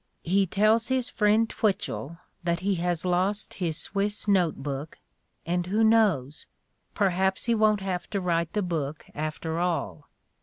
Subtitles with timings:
[0.23, 4.97] He tells his friend Twitchell that he has lost his Swiss note book,
[5.45, 6.47] and, who knows?
[6.95, 10.07] perhaps he won't have to write the book, after all.